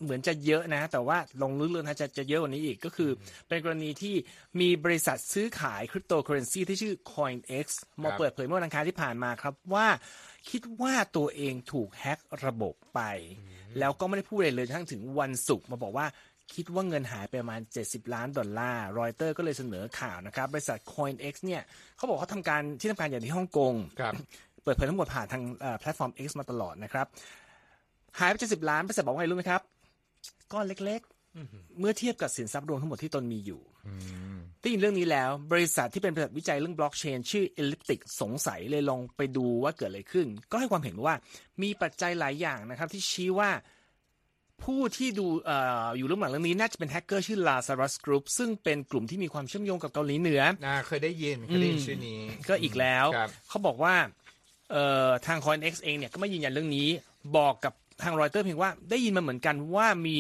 [0.03, 3.11] เหมือนจะเยอะนะ แต่ว่าลงลึกเลยนะจะจะเยอะกว่านี้อีกก็คือ
[3.49, 4.15] เป็นกรณีที่
[4.61, 7.67] มีบริษัทซื้อขายคริปโตเคอเรนซีที่ชื่อ CoinX
[8.03, 9.87] มาเปิดเผยเมื่อวันอังคารที่ผ่านมาครับว่า
[10.51, 13.01] คิดว่าตัวเองถูกแฮ็กระบบไป
[13.79, 16.07] แล้วก็ไม่ได้พูดอะไรเลยทั้งถึงวันศุกร์มาบอกว่า
[16.55, 21.63] คิดว่าเงินหายไปประมาณ 70 ล้านดอลลาร์รอยเตอร์ก็เลยเสนอข่าวนะครับ บริษัท CoinEx เนี่ย
[21.97, 24.15] เขาบอกเขาทำการที่ทำการอย่างที่ฮ่องกงครับ
[24.63, 27.07] เปิดเผยทั้งหมดผ่านทางเอ่อแพลตฟอร์ม X มาตลอดนะครับ
[28.19, 29.63] หายไป70ล้านบริษัทบอกว่าไงรู้ไหมครับ
[30.53, 33.63] ก้อนเล็กๆ เมื่อเทียบกับสินทรัพย์รวมทั้งหมดที่ตนมีอยู่
[34.61, 41.15] ได้ยินเรื่องนี้แล้ว บริษัทที่เป็นบริษัทวิจัยเรื่องบล็อกเชนชื่อ Elliptic สงสัยเลยลองไปดูว่าเกิดอะไรขึ้น ก็ให้ความเห็นว่า
[41.63, 43.51] มีปัจจัยหลายอย่างนะครับ ที่ชี้ว่า
[44.65, 53.95] ผู้ที่ดูเอ่ออยู่เรื่องหลังเรื่องนี้น่าจะเป็นแฮกเกอร์ชื่อ Lazarus Group ซึ่งเป็นกลุ่มที่มีความเชื่อมโยงกับเกาหลีเหนือนาเคยได้ยินเคยได้ยินชื่อนี้ ก็อีกแล้วครับเขาบอกว่า
[54.73, 56.89] เอ่อทาง CoinX เองเนี่ยก็ไม่ยืนยันเรื่องนี้
[57.37, 60.19] บอกกับ ทางรอยเตอร์เพียงว่าได้ยินมาเหมือนกันว่ามี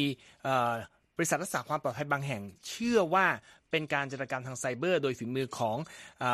[1.17, 3.27] บริษัทรักษาความปลอดภัยบางแห่ง เชื่อว่า
[3.71, 5.77] เป็นการจารกรรมทางไซเบอร์ โดยฝีมือของ
[6.23, 6.25] อ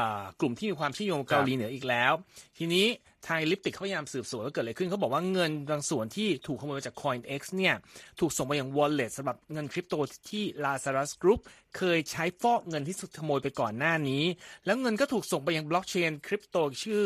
[0.40, 2.12] กลุ่มที่มีความเชื่อมโยงกับเกาหลีเหนืออีกแล้ว
[2.58, 2.86] ทีนี้
[3.26, 7.74] ทาง Elliptic เขาพยายามสืบสวนว่าเกิดอะไรขึ้นเขาบอกว่าเงินบางส่วนที่ถูกขโมยมาจาก CoinEx เนี่ย
[8.20, 9.94] ถูกส่งไปยัง wallet สำหรับเงินคริปโต
[10.30, 11.40] ที่ Lazarus Group
[11.76, 14.24] เคยใช้ฟอกเงินที่ขโมยไปก่อนหน้านี้
[14.64, 17.02] แล้วเงินก็ถูกส่งไปยังบล็อกเชนคริปโตชื่อ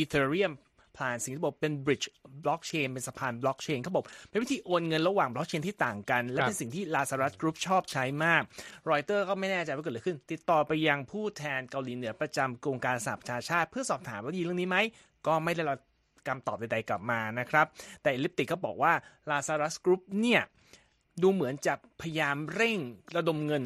[0.00, 0.52] Ethereum
[0.98, 2.06] ผ่านสิ่งที่บอกเป็น bridge
[2.44, 8.42] blockchain เป็นสะพานบล็อกเชนเขาบอกเป็นวิธีโอนเงินระหว่างบล็อกเชนที่ต่างกัน และเป็นสิ่งที่ Lazarus Group ชอบใช้มาก
[8.90, 14.76] รอยเตอร์ก็ไม่แน่ใจว่าเกิดอะไรขึ้น ติดต่อไปยังผู้แทนเกาหลีเหนือประจำกองการสหประชาชาติเพื่อสอบถามว่าดีเรื่องนี้ไหม
[15.26, 15.78] ก็ไม่ได้รับ
[16.28, 17.66] คำตอบใดๆกลับมานะครับ
[18.02, 18.92] แต่ลิปติกก็บอกว่า
[19.30, 20.42] Lazarus Group เนี่ย
[21.22, 22.78] ดูเหมือนจะพยายามเร่ง
[23.16, 23.64] ระดมเงิน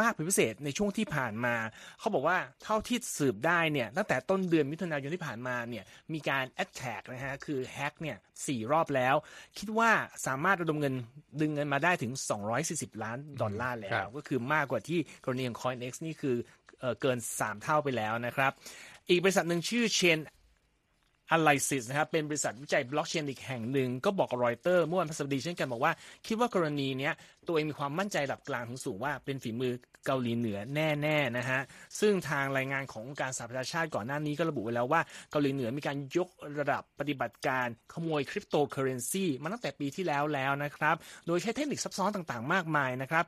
[0.00, 1.54] มากเป็นพิเศษในช่วงที่ผ่านมา
[1.98, 9.14] เขาบอกว่าเท่าที่สืบได้เนี่ยตั้งแต่ต้นเดือนมิถุนายนที่ผ่านมาเนี่ยมีการ attack นะฮะคือแฮกเนี่ยสี่รอบแล้ว
[9.58, 9.90] คิดว่า
[10.26, 10.94] สามารถระดมเงิน
[11.40, 12.12] ดึงเงินมาได้ถึง
[12.58, 16.36] 240 ล้านดอลลาร์แล้วครับก็คือมากกว่าที่กรณีของ CoinEx นี่คือ
[16.80, 18.52] เอ่อเกิน 3 เท่าไปแล้วนะครับ
[19.08, 25.92] อีกบริษัทหนึ่งชื่อ Chainalysis นะครับเป็นบริษัทวิจัยบล็อกเชนอีกแห่งหนึ่งก็บอกรอยเตอร์เมื่อวันพฤหัสบดีเช่นกันบอกว่า
[26.26, 27.12] คิดว่ากรณีเนี้ย
[27.46, 29.72] ตัวเองมีความมั่นใจระดับกลางถึงสูงว่าเป็นฝีมือ
[30.06, 31.60] เกาหลีเหนือแน่ๆนะฮะ
[32.00, 43.24] ซึ่งทางรายงานขององค์การสหประชาชาติก่อนหน้านี้ก็ระบุไว้แล้วว่าเกาหลีเหนือมีการยกระดับปฏิบัติการขโมยคริปโตเคอเรนซีมาตั้งแต่ปีที่แล้วแล้วนะครับโดยใช้เทคนิคซับซ้อนต่างๆ มากมายนะครับ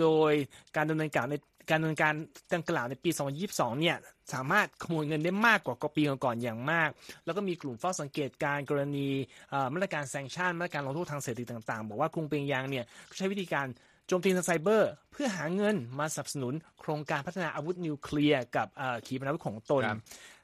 [0.00, 0.32] โดย
[0.76, 1.34] การดำเนินการใน
[1.70, 2.14] การดำเนินการ
[2.54, 3.10] ดังกล่าวในปี
[3.44, 3.96] 2022 เนี่ย
[4.32, 6.88] สามารถขโมยเงินได้มากกว่าปีก่อนๆอย่างมาก
[7.24, 9.08] แล้วก็มีกลุ่มเฝ้าสังเกตการกรณี
[9.50, 12.84] เอ่อมาตรการ sanction มาตรการลงโทษทางเศรษฐกิจต่างๆ บอกว่ากรุงเปียงยางเนี่ย
[13.18, 13.66] ใช้วิธีการ
[14.06, 19.98] โจมตีทางไซเบอร์ เพื่อหาเงินมาสนับสนุน โครงการพัฒนาอาวุธนิวเคลียร์กับเอ่อขีปนาวุธของตนครับ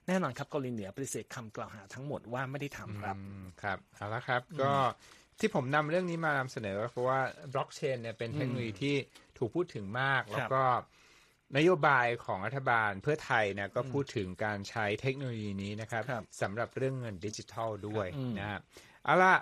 [0.06, 4.72] แน่นอนครับเกาหลีเหนือปฏิเสธคำกล่าวหาทั้งหมดว่าไม่ได้ทำครับอืมครับเอาละครับก็
[5.40, 7.20] ที่ผมนำเรื่องนี้มานำเสนอก็เพราะว่า
[7.52, 8.96] บล็อกเชนเนี่ยเป็นเทคโนโลยีที่
[9.38, 10.62] ถูกพูดถึงมาก แล้วก็
[11.56, 18.60] นโยบายของรัฐบาลเพื่อไทยเนี่ยก็พูดถึงการใช้เทคโนโลยีนี้นะครับครับสำหรับเรื่องเงินดิจิทัลด้วยอืมนะฮะ
[19.04, 19.34] เอาละ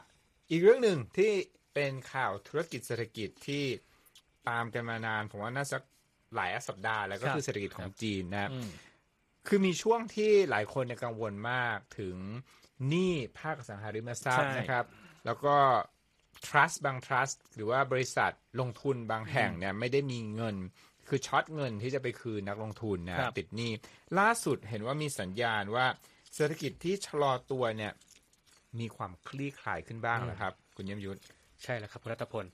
[0.50, 1.32] อีกเรื่องหนึ่งที่
[1.74, 3.64] เป็นข่าวธุรกิจเศรษฐกิจที่
[4.48, 5.78] ตามกันมานาน ผมว่าน่าจะ
[6.34, 8.68] หลายสัปดาห์แล้วก็ครับคือเศรษฐกิจของจีนนะครับอืม
[9.46, 12.16] คือมีช่วงที่หลายคนเนี่ยกังวลมากถึง
[12.88, 14.84] หนี้ภาคอสังหาริมทรัพย์ใช่นะครับ
[15.26, 15.56] แล้วก็
[16.46, 20.56] trust บาง trust หรือว่าบริษัทลงทุนบางแห่งเนี่ยไม่ได้มีเงิน
[21.14, 23.70] คือช็อตเงินที่จะไปคืนนักลงทุนนะครับติดหนี้
[24.18, 25.86] ล่าสุดเห็นว่ามีสัญญาณว่า
[26.34, 27.92] เศรษฐกิจที่ชะลอตัวเนี่ย
[28.80, 31.20] มีความคลี่คลายขึ้นบ้างนะครับ คุณเยี่ยมยุทธ
[31.62, 32.44] ใช่แล้วครับคุณรัตพล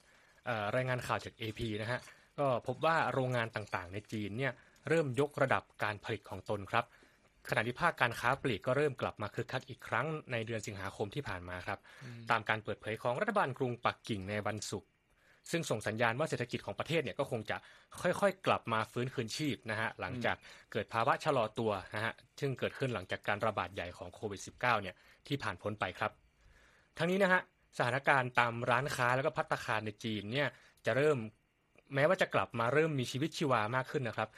[0.46, 2.00] เอ่อรายงานข่าวจาก AP นะฮะ
[2.38, 4.52] ก็พบว่าโรงงานต่างๆ ในจีนเนี่ย
[4.88, 6.84] เริ่มยกระดับการผลิตของตนครับ
[7.48, 11.78] ขณะที่ภาคการค้าปลีกก็เริ่มกลับมาคึกคักอีกครั้งในเดือนสิงหาคมที่ผ่านมาครับ
[12.30, 14.88] ตามการเปิดเผยของรัฐบาลกรุงปักกิ่งในวันศุกร์
[15.50, 17.56] ซึ่งส่งสัญญาณว่าเศรษฐกิจของประเทศเนี่ยก็คงจะ
[18.02, 20.36] ค่อยๆ กลับมาฟื้นคืนชีพนะฮะหลังจาก
[20.72, 24.94] เกิดภาวะชะลอตัวนะฮะซึ่งเกิดขึ้นหลังจากการระบาดใหญ่ของโควิด -19 เนี่ย
[25.26, 26.12] ที่ผ่านพ้นไปครับ
[26.98, 27.40] ทั้งนี้นะฮะ
[27.76, 30.48] สถานการณ์ตามร้านค้าแล้วก็พัตตาคารในจีนเนี่ย
[30.86, 31.18] จะเริ่ม
[31.94, 34.28] แม้ว่าจะกลับมาเริ่มมีชีวิตชีวามากขึ้นนะครับ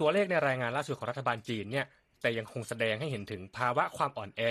[0.00, 1.86] ตัวเลขในรายงานล่าสุดของรัฐบาลจีนเนี่ย
[2.20, 4.42] แต่ยังคงแสดงให้เห็นถึงภาวะความอ่อนแอ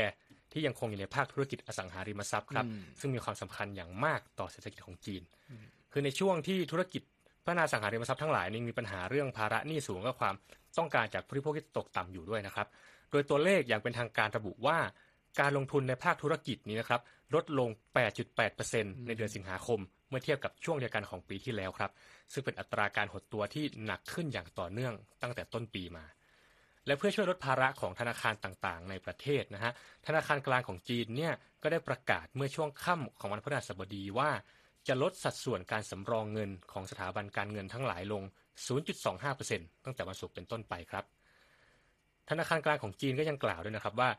[0.52, 5.22] ที่ยังคงอยู่ในภาคธุรกิจอสังหาริมทรัพย์ครับอืมซึ่งมีความสำคัญอย่างมากต่อเศรษฐกิจของจีน
[5.92, 7.02] คือในช่วงที่ธุรกิจ
[7.46, 10.36] พัฒนาสังหาริมทรัพย์ทั้งหลายนี่มีปัญหาเรื่องภาระหนี้สูงกับความ
[10.78, 12.68] ต้องการจากผู้บริโภคที่ตกต่ำอยู่ด้วยนะครับ
[13.12, 14.78] โดยตัวเลขอย่างเป็นทางการระบุว่า
[15.40, 17.02] การลงทุนในภาคธุรกิจนี้นะครับ
[17.36, 17.70] ลดลง
[18.38, 21.92] 8.8%ในเดือนสิงหาคม เมื่อเทียบกับช่วงเดียวกันของปีที่แล้วครับ
[22.34, 26.06] ซึ่งเป็นอัตราการหดตัวที่หนักขึ้นอย่างต่อเนื่องตั้งแต่ต้นปีมา
[26.86, 29.72] และเพื่อช่วยลดภาระของธนาคารต่างๆ ในประเทศนะฮะ
[30.08, 34.30] ธนาคารกลางของจีนเนี่ยก็ได้ประกาศเมื่อช่วงค่ำของวันพฤหัสบดีว่า
[34.88, 38.24] จะลดสัดส่วนการสำรองเงินของสถาบันการเงินทั้งหลายลง
[39.04, 41.06] 0.25%ตั้งแต่วันศุกร์เป็นต้นไปครับ
[42.30, 44.10] ธนาคารกลางของจีนก็ยังกล่าวด้วยนะครับว่า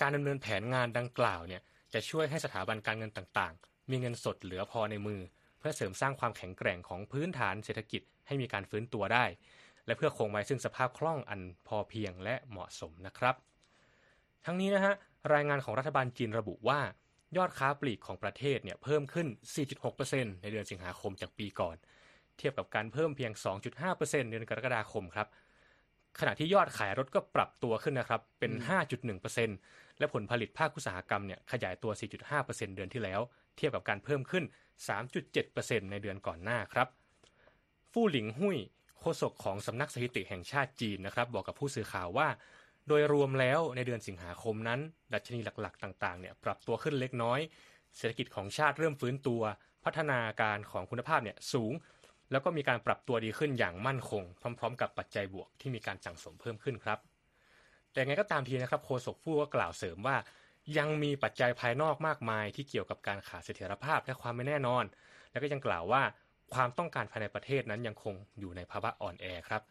[0.00, 1.62] การดำเนินแผนงานดังกล่าวเนี่ย
[1.94, 5.20] จะช่วยให้สถาบันการเงินต่างๆ มีเงินสดเหลือพอในมือ
[5.58, 9.24] เพื่อเสริมสร้างความแข็งแกร่งของพื้นฐานเศรษฐกิจให้มีการฟื้นตัวได้
[9.86, 13.34] และเพื่อคงไว้ซึ่งสภาพคล่องอันพอเพียงและเหมาะสมนะครับ
[14.44, 14.94] ทั้งนี้นะฮะ
[15.34, 16.80] รายงานของรัฐบาลจีนระบุว่า
[17.36, 19.26] ยอดค้าปลีกของประเทศเนี่ยเพิ่มขึ้น
[19.84, 21.76] 4.6%ในเดือนสิงหาคมจากปีก่อน
[22.38, 23.32] เทียบกับการเพิ่มเพียง
[23.80, 25.28] 2.5%ในเดือนกรกฎาคมครับ
[26.20, 28.52] ขณะที่ยอดขายรถก็ปรับตัวขึ้นนะครับ เป็น
[29.26, 31.92] 5.1%และผลผลิตภาคอุตสาหกรรมเนี่ยขยายตัว
[32.32, 33.20] 4.5%เดือนที่แล้ว
[33.56, 34.44] เทียบกับการเพิ่มขึ้น
[35.18, 36.88] 3.7%ในเดือนก่อนหน้าครับ
[37.92, 38.58] ฟู่หลิงหุย
[38.98, 42.28] โฆษกของสำนักสถิติแห่งชาติจีนนะครับ บอกกับผู้สื่อข่าวว่า
[42.88, 44.80] โดยรวมแล้วในเดือนสิงหาคมนั้น
[45.14, 47.40] ดัชนีหลักๆ ต่างๆเนี่ยปรับตัวขึ้นเล็กน้อย
[47.96, 49.42] เศรษฐกิจของชาติเริ่มฟื้นตัว
[49.84, 51.72] พัฒนาการของคุณภาพเนี่ยสูง
[52.30, 54.22] แล้วก็มีการปรับตัวดีขึ้นอย่างมั่นคง
[54.58, 56.98] พร้อม ๆ กับปัจจัยบวกที่มีการสั่งสมเพิ่มขึ้นครับ
[57.92, 60.16] แต่ไงก็ตามทีนะครับโฆษกฟู่ก็กล่าวเสริมว่า
[60.78, 64.84] ยังมีปัจจัยภายนอกมากมาย ที่เกี่ยวกับการขาดเสถียรภาพและความไม่แน่นอน
[65.30, 66.02] แล้วก็ยังกล่าวว่า
[66.54, 69.62] ความต้องการภายในประเทศนั้นยังคงอยู่ในภาวะอ่อนแอครับ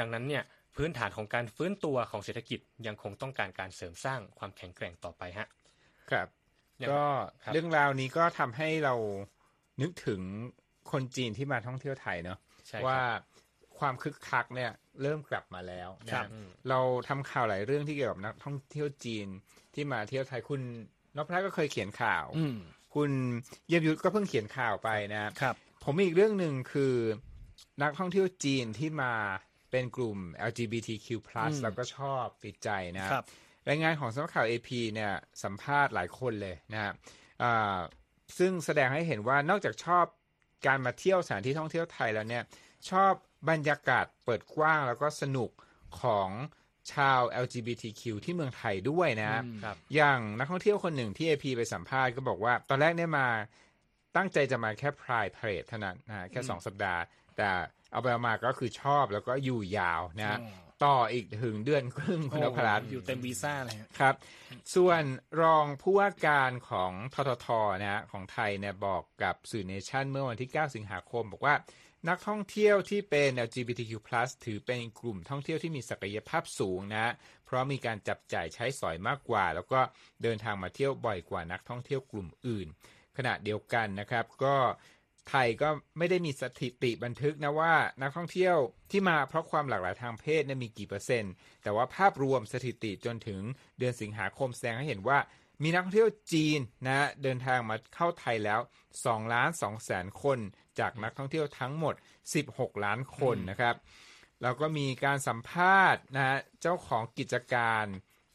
[0.00, 0.42] ดังนั้นเนี่ย
[0.76, 5.48] พื้นฐานของการฟื้นตัวของเศรษฐกิจยังคงต้องการการเสริมสร้างความแข็งแกร่งต่อไปฮะ
[6.10, 6.28] ครับ
[6.78, 7.04] อย่างก็
[7.42, 8.94] ครับเรื่องราวนี้ก็ทำให้เรา
[9.82, 10.20] นึกถึง
[10.92, 13.00] คนจีนที่มาท่องเที่ยวไทยเนาะใช่ครับว่า
[13.78, 19.26] ความคึกคักเนี่ยเริ่มกลับมาแล้วนะครับอืมเราทำข่าวหลายเรื่องที่เกี่ยวกับนักท่องเที่ยวจีน
[19.74, 20.62] ที่มาเที่ยวไทยคุณ
[21.16, 22.56] นพรัตน์ก็เคยเขียนข่าวอืม
[22.94, 23.10] คุณ
[23.68, 26.94] เยี่ยมยุทธก็เพิ่งเขียนข่าวไปนะครับ ผมมีอีกเรื่องหนึ่งคือ
[27.82, 29.12] นักท่องเที่ยวจีนที่มา
[29.76, 30.18] เป็นกลุ่ม
[30.50, 31.08] LGBTQ+
[31.50, 33.24] อืมแล้วก็ชอบติดใจนะครับ
[33.68, 35.12] รายงานของสำนักข่าว AP เนี่ย
[35.44, 36.94] สัมภาษณ์หลายคนเลยนะครับ
[37.42, 37.78] อ่า
[38.38, 40.04] ซึ่งแสดงให้เห็นว่านอกจากชอบ
[40.66, 42.44] การมาเที่ยวสถานที่ท่องเที่ยวไทยแล้วเนี่ย
[42.90, 43.12] ชอบ
[43.50, 45.50] บรรยากาศเปิดกว้างแล้วก็สนุก
[46.00, 46.28] ของ
[46.92, 49.30] ชาว LGBTQ ที่เมืองไทยด้วยนะ
[49.64, 53.28] ครับอย่างนักท่องเที่ยวคนหนึ่งที่ AP ไปสัมภาษณ์ก็บอกว่า ตอนแรกเนี่ยมา
[54.16, 57.00] ตั้งใจจะมาแค่พรายเพร e เท่านั้นนะแค่สองสัปดาห์
[57.36, 57.50] แต่
[57.92, 64.14] เอาไปเอามาก็คือชอบแล้วก็อยู่ยาวนะอ๋อต่ออีกถึงเดือนครึ่งคุณนพรัตน์อยู่เต็มวีซ่าเลยฮะครับ
[64.74, 65.02] ส่วน
[65.42, 67.46] รองผู้ว่าการของททท
[67.80, 71.54] นะฮะของไทยเนี่ยบอกกับสื่อเนชั่นเมื่อวันที่ 9 สิงหาคม บอกว่า
[72.08, 73.92] นักท่องเที่ยวที่เป็น LGBTQ+
[74.44, 77.12] ถือเป็นกลุ่มท่องเที่ยวที่มีศักยภาพสูงนะ
[77.44, 79.80] เพราะมีการจับจ่ายใช้สอยมากกว่า แล้วก็
[80.22, 82.66] เดินทางมาเที่ยวบ่อยกว่านักท่องเที่ยวกลุ่มอื่น
[83.16, 84.56] ขณะเดียวกันนะครับก็
[85.30, 88.56] ไทยก็ไม่ได้มีสถิติบันทึกนะว่า นักท่องเที่ยว
[88.90, 93.40] ที่มาเพราะความหลากหลายทางเพศเนี่ยมีกี่เปอร์เซ็นต์ แต่ว่าภาพรวมสถิติจนถึง
[93.78, 95.18] เดือนสิงหาคมแสดงให้เห็นว่า
[95.62, 98.60] มีนักท่องเที่ยวจีนนะเดินทางมาเข้าไทยแล้ว
[98.96, 100.38] 2ล้าน2แสนคน
[100.78, 101.94] จากนักท่องเที่ยวทั้งหมด
[102.36, 103.76] 16 ล้านคนนะครับ
[104.42, 107.86] แล้วก็มีการสัมภาษณ์นะฮะเจ้าของกิจการ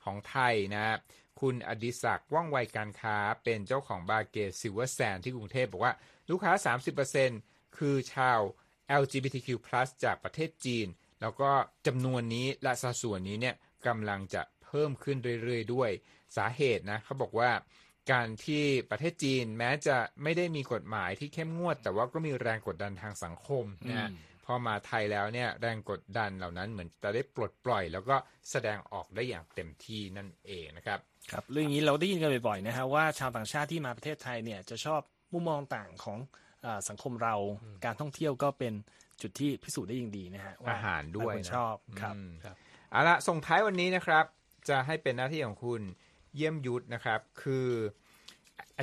[0.04, 0.96] ของไทยนะฮะ
[1.42, 5.94] คุณอดิศักดิ์ว่องไวการค้าเป็นเจ้าของบาร์เกย์ Silver Sand ที่กรุงเทพบอกว่า
[6.30, 6.74] ลูกค้า
[7.16, 8.40] 30%คือชาว
[9.02, 9.50] LGBTQ+
[10.04, 10.88] จากประเทศจีน
[11.22, 11.52] แล้วก็
[11.88, 13.56] จำนวนนี้และสัดส่วนนี้เนี่ย
[13.88, 15.90] กำลังจะเพิ่มขึ้นเรื่อยๆ ด้วย
[16.38, 17.52] สาเหตุนะเขาบอกว่า
[18.12, 28.16] การที่ประเทศจีนแม้จะไม่ได้มีกฎหมายที่เข้มงวด แต่ว่าก็มีแรงกดดันทางสังคมนะฮะอืมพอมาไทยแล้วเนี่ยแรงกดดันเหล่านั้นเหมือนจะได้ปลดปล่อย แล้วก็
[28.52, 31.00] แสดงออกได้อย่างเต็มที่นั่นเองนะครับ
[31.32, 35.02] ครับเรื่องนี้เราได้ยินกันบ่อยๆนะฮะว่าชาวต่างชาติที่มาประเทศไทยเนี่ยจะชอบ
[35.34, 36.18] มุมมองต่างของ
[36.66, 37.36] อาสังคมเรา
[37.86, 38.74] การท่องเที่ยวก็เป็น
[39.22, 42.56] จุดที่พิสูจน์ได้อย่างดีนะฮะว่าอาหารด้วยหลคนนะชอบครับอืมครับ
[42.92, 44.26] เอาละส่งท้ายวันนี้นะครับ
[44.70, 45.82] จะให้เป็นหน้าที่ของคุณ
[46.36, 47.68] เยี่ยมยุทธนะครับ คือ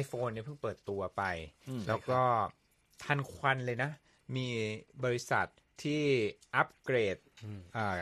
[0.03, 1.23] iPhone เนี่ยเพิ่งเปิดตัวไป
[1.69, 2.21] อืมแล้วก็
[3.03, 3.91] ทันควันเลยนะ
[4.37, 4.47] มี
[5.05, 5.47] บริษัท
[5.83, 6.03] ที่
[6.55, 7.17] อัปเกรด
[7.77, 7.95] อ่า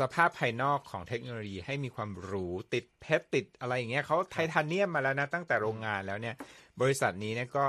[0.00, 6.34] สภาพภายนอกของเทคโนโลยีให้มีความหรูติดเพชรติดอะไรอย่างเงี้ยเขาไททาเนียมมาแล้วนะ ตั้งแต่โรงงานแล้วเนี่ย
[6.80, 7.64] บริษัทนี้เนี่ยก็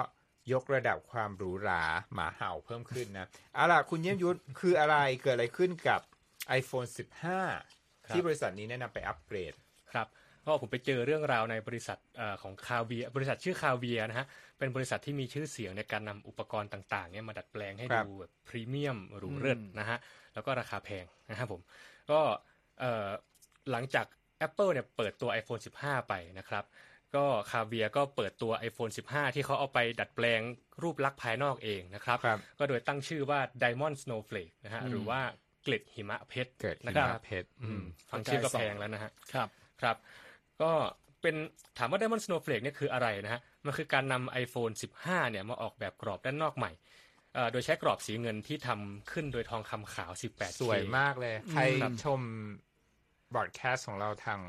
[0.54, 6.02] ยกระดับความหรูหราหมาเห่าเพิ่มขึ้นนะเอาล่ะคุณเยี่ยมยุทธคืออะไรเกิดอะไรขึ้นกับ
[6.60, 6.88] iPhone
[7.52, 9.54] 15 ที่บริษัทนี้แนะนำไปอัปเกรด
[9.92, 10.08] ครับ
[10.46, 14.28] ก็ผมไปเจอเรื่องราวในบริษัทเอ่อของคาเวียบริษัทชื่อคาเวียนะฮะ
[14.60, 19.98] เป็นบริษัทที่มีชื่อเสียงในการนำอุปกรณ์ต่างๆเนี่ยมาดัดแปลงให้ครับดูแบบพรีเมียมหรูเลิศนะฮะ
[20.34, 21.62] แล้วก็ราคาแพงนะครับผม
[22.12, 22.20] ก็
[22.80, 23.10] เอ่อ
[23.72, 24.06] หลังจาก
[24.48, 26.64] Apple เนี่ยเปิดตัว iPhone 15 ไปนะครับ
[27.18, 30.42] ก็คาเวียก็เปิดตัว iPhone 15 ที่เขาเอาไปดัดแปลง
[30.84, 35.22] รูปลักษณ์ภายนอกเองนะครับครับก็โดยตั้งชื่อว่า Diamond Snowflake นะฮะหรือว่า
[35.64, 39.50] เกล็ดหิมะเพชรเกิดหินะครัมะบเพชรอือืมมฟังชื่อก็แพงแล้วนะฮะครับ
[39.82, 39.96] ครับ
[40.62, 40.72] ก็
[41.22, 41.36] เป็น
[41.78, 44.74] ถามว่า Diamond Snowflake เนี่ยคืออะไรนะฮะ มันคือการนำ iPhone
[45.04, 46.72] 15 เนี่ยมาออกแบบกรอบด้านนอกใหม่
[47.34, 51.62] เอ่อโดยใช้กรอบสีเงินที่ทำขึ้นโดยทองคำขาว 18 สวยมากเลย ใคร
[52.04, 52.22] ชม
[53.36, 54.42] บอดแคสต์ของเราทาง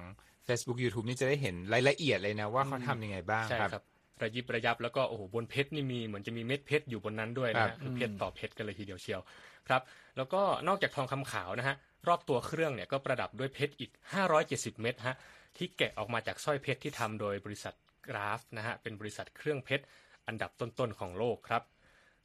[0.48, 3.84] Facebook YouTube นี่จะได้เห็นรายละเอียดเลยนะว่าเขาทำยังไงบ้างใช่ครับครับ
[4.22, 9.20] ระยิบระยับแล้วก็โอ้โหบนเพชรนี่มีเหมือนจะมีเม็ดเพชรอยู่บนนั้นด้วยนะครัฮะบคือเพชรต่อเพชรกันเลยทีเดียวเชียว
[9.68, 9.82] ครับ
[10.16, 11.76] แล้วก็นอกจากทองคำขาวนะฮะ
[12.08, 13.90] รอบตัวเครื่องเนี่ยก็ประดับด้วยเพชรอีก
[14.36, 15.16] 570 เม็ดฮะ
[15.56, 17.74] ที่แกะออกมาจากสร้อยเพชรที่ทำโดยบริษัท
[18.08, 19.84] กราฟนะฮะเป็นบริษัทเครื่องเพชร
[20.26, 21.62] อันดับต้นๆของโลกครับ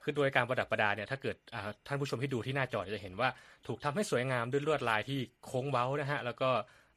[0.03, 3.29] คือโดยการประดับประดาเนี่ยถ้าเกิดอ่าท่านผู้ชมที่ดูที่หน้าจอจะเห็นว่า
[3.67, 6.49] ถูกทำให้สวยงามด้วยลวดลายที่โค้งเว้านะฮะแล้วก็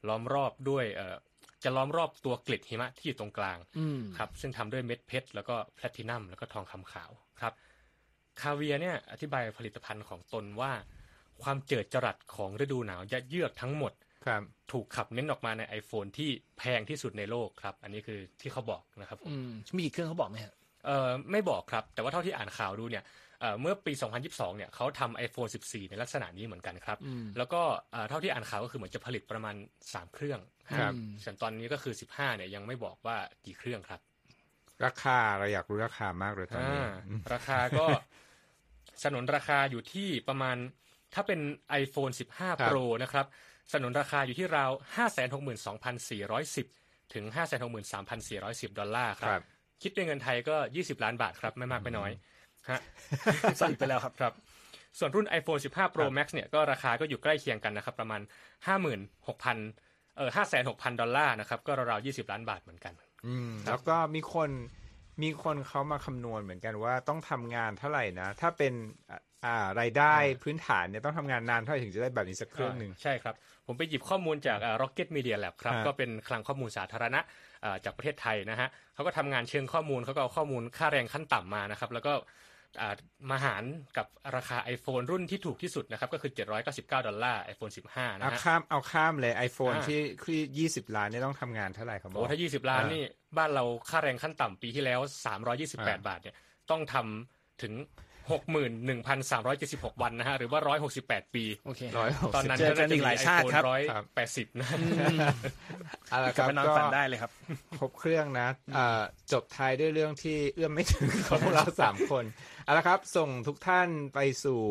[0.09, 1.15] ล้อมรอบด้วยเอ่อ
[1.63, 7.53] จะล้อมรอบตัวเกล็ดหิมะที่อยู่ตรงกลางอืมครับซึ่งทำด้วยเม็ดเพชรแล้วก็แพลตินัมแล้วก็ทองคำขาวครับ
[8.41, 10.71] คาเวียเนี่ยอธิบายผลิตภัณฑ์ของตนว่า
[11.43, 13.93] ความเจิดจรัสของฤดูหนาวยัดเยือกทั้งหมด
[14.25, 14.41] ครับ
[14.71, 20.53] ถูกขับเน้นออกมาใน iPhone ที่แพงที่สุดในโลกครับ อันนี้คือที่เขาบอกนะครับผมอืมมีกี่เครื่องเขาบอกไหมฮะ
[20.85, 23.03] เอ่อไม่บอกครับ แต่ว่าเท่าที่อ่านข่าวดูเนี่ย
[23.39, 23.93] เอ่อเมื่อปี
[24.25, 30.39] 2022 เนี่ยเขาทำ iPhone 14 ในลักษณะนี้เหมือนกันครับอืมแล้วก็เอ่อเท่าที่อ่านข่าวก็คือเหมือนจะผลิตประมาณ 3 เครื่อง
[30.79, 30.93] ครับ
[31.23, 34.01] ส่วนตอนนี้ก็คือ 15 เนี่ยยังไม่บอกว่ากี่เครื่องครับ
[34.85, 36.91] ราคาเราอยากรู้ราคามากเลยตอนนี้อ่า
[37.33, 37.85] ราคาก็
[39.03, 40.57] สนนราคาอยู่ที่ประมาณ
[41.13, 41.39] ถ้าเป็น
[41.83, 43.25] iPhone 15 Pro นะครับ
[43.71, 44.71] สนนราคาอยู่ที่ราว
[45.51, 47.25] 562,410 ถึง
[48.01, 49.43] 563,410 ดอลลาร์ครัครับบ
[49.81, 52.11] คิดเป็นเงินไทยก็ 20 ล้านบาทครับ ไม่มากไม่น้อย
[52.71, 52.79] ฮะ
[53.61, 54.33] สั่นไปแล้วครับครับ
[54.99, 58.21] ส่วนรุ่น iPhone 15 Pro Max เนี่ยก็ราคาก็อยู่ใกล้เคียงกันนะครับประมาณ
[58.67, 60.29] 56,000เอ่อ
[60.65, 62.93] 56,000 ดอลลาร์นะครับก็ราวๆ20 ล้านบาทเหมือนกัน
[63.25, 64.49] อืมแล้วก็มีคน
[65.23, 68.73] มีคนเขามาคำนวณเหมือนกันว่าต้องทำงานเท่าไหร่นะ ถ้าเป็น
[69.09, 73.35] อ่าอ่ารายได้พื้นฐานเนี่ยต้องทำงานนานเท่าไหร่ถึงจะได้แบบนี้สักเครื่องหนึ่งใช่ครับ
[73.67, 77.19] ผมไปหยิบข้อมูลจากอ่า Rocket Media Lab ครับฮะก็เป็นคลังข้อมูลสาธารณะ
[77.63, 82.23] อ่าจากประเทศไทยนะฮะเขาก็ทำงานเชิงข้อมูลเขาก็เอาข้อมูลค่าแรงขั้นต่ำมานะครับ แล้วก็อ่า
[83.31, 83.63] มาหาร
[83.97, 95.35] กับราคา iPhone รุ่นที่ถูกที่สุดนะครับ ก็คือ 799 ดอลลาร์ iPhone 15 นะเอาฮะข้ามเอาข้ามเลย iPhone อ่าที่ที่ยี่สิบล้านเนี่ยต้องทำงานเท่าไหร่ครับบอโอ้กถ้า 20 ล้านอ่านี่นี่ บ้านเราค่าแรงขั้นต่ำปีที่แล้วอ่า
[96.01, 96.35] 328 บาทเนี่ย
[96.71, 97.73] ต้องทำถึง
[98.33, 100.59] 61,376 วันนะฮะ หรือว่า
[100.97, 104.67] 168 ปี โอเคร้อยหกตอนสิบนั้นเจอกันอีกหลายชาติครับร้อยครับแปดสิบนะ
[106.09, 107.31] เอาละคกลับรับไปนอนก็ฝันได้เลยครับ
[107.79, 112.23] ครบเครื่องนะเอ่อจบท้ายด้วยเรื่องที่เอื้อมไม่ถึงของพวกเราสามคน
[112.65, 114.61] เอาละครับ ส่งทุกท่านไปสู่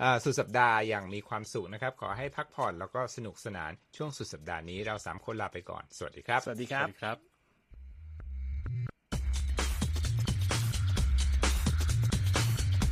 [0.00, 7.33] เอ่อสุดสัปดาห์อย่างมีความสุขนะครับ ขอให้พักผ่อนแล้วก็สนุกสนานช่วงสุดสัปดาห์นี้เราสามคนลาไปก่อน สวัสดีครับ สวัสดีคสรับวัสดีครับ